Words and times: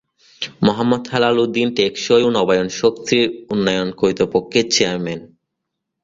মোহাম্মদ 0.61 1.03
হেলাল 1.13 1.35
উদ্দিন 1.37 1.69
টেকসই 1.77 2.21
ও 2.23 2.29
নবায়নযোগ্য 2.29 2.79
শক্তি 2.81 3.17
উন্নয়ন 3.49 3.89
কর্তৃপক্ষের 3.91 4.65
চেয়ারম্যান। 4.71 5.19